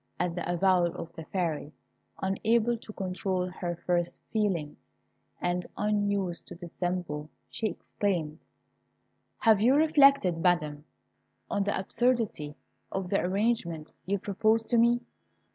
At 0.19 0.33
the 0.33 0.51
avowal 0.51 0.95
of 0.95 1.13
the 1.13 1.25
Fairy, 1.25 1.71
unable 2.23 2.75
to 2.75 2.91
control 2.91 3.51
her 3.51 3.75
first 3.85 4.19
feelings, 4.33 4.75
and 5.39 5.67
unused 5.77 6.47
to 6.47 6.55
dissemble, 6.55 7.29
she 7.51 7.67
exclaimed, 7.67 8.39
"Have 9.37 9.61
you 9.61 9.75
reflected, 9.75 10.39
Madam, 10.39 10.85
on 11.51 11.65
the 11.65 11.79
absurdity 11.79 12.55
of 12.91 13.11
the 13.11 13.21
arrangement 13.21 13.91
you 14.07 14.17
propose 14.17 14.63
to 14.63 14.79
me!" 14.79 15.01